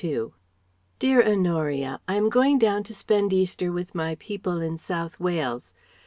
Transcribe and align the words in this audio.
DEAR 0.97 1.21
HONORIA, 1.21 1.99
I 2.07 2.15
am 2.15 2.29
going 2.31 2.57
down 2.57 2.81
to 2.85 2.93
spend 2.95 3.31
Easter 3.31 3.71
with 3.71 3.93
my 3.93 4.15
people 4.15 4.59
in 4.59 4.79
South 4.79 5.19
Wales. 5.19 5.73